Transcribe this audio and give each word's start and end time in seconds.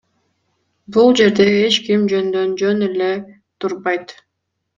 Бул 0.95 1.11
жерде 1.19 1.45
эч 1.65 1.77
ким 1.89 2.07
жөндөн 2.15 2.57
жөн 2.63 2.83
эле 2.89 3.11
турбайт. 3.67 4.17